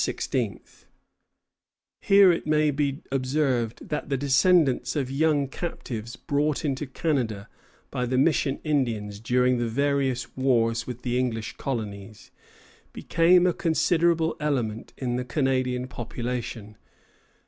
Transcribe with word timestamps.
Here 1.99 2.31
it 2.31 2.47
may 2.47 2.71
be 2.71 3.03
observed 3.11 3.89
that 3.89 4.09
the 4.09 4.17
descendants 4.17 4.95
of 4.95 5.11
young 5.11 5.47
captives 5.47 6.15
brought 6.15 6.65
into 6.65 6.87
Canada 6.87 7.47
by 7.91 8.07
the 8.07 8.17
mission 8.17 8.59
Indians 8.63 9.19
during 9.19 9.59
the 9.59 9.67
various 9.69 10.35
wars 10.35 10.87
with 10.87 11.03
the 11.03 11.19
English 11.19 11.55
colonies 11.57 12.31
became 12.93 13.45
a 13.45 13.53
considerable 13.53 14.35
element 14.39 14.91
in 14.97 15.17
the 15.17 15.23
Canadian 15.25 15.87
population. 15.87 16.77